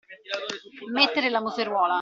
Mettere 0.91 1.29
la 1.29 1.41
museruola. 1.41 1.89